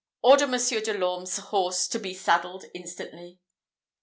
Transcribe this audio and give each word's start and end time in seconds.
order 0.23 0.47
Monsieur 0.47 0.81
de 0.81 0.97
l'Orme's 0.97 1.37
horse 1.37 1.87
to 1.87 1.99
be 1.99 2.11
saddled 2.11 2.65
instantly!" 2.73 3.37